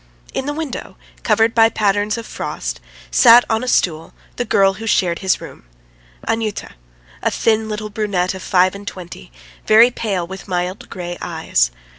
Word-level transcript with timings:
In 0.33 0.47
the 0.47 0.53
window, 0.55 0.97
covered 1.21 1.53
by 1.53 1.69
patterns 1.69 2.17
of 2.17 2.25
frost, 2.25 2.79
sat 3.11 3.45
on 3.51 3.63
a 3.63 3.67
stool 3.67 4.15
the 4.37 4.45
girl 4.45 4.73
who 4.81 4.87
shared 4.87 5.19
his 5.19 5.39
room 5.39 5.63
Anyuta, 6.27 6.71
a 7.21 7.29
thin 7.29 7.69
little 7.69 7.91
brunette 7.91 8.33
of 8.33 8.41
five 8.41 8.73
and 8.73 8.87
twenty, 8.87 9.31
very 9.67 9.91
pale 9.91 10.25
with 10.25 10.47
mild 10.47 10.89
grey 10.89 11.19
eyes. 11.21 11.69